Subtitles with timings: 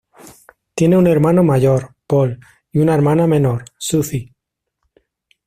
[0.73, 2.39] Tiene un hermano mayor, Paul
[2.71, 4.33] y una hermana menor, Suzy.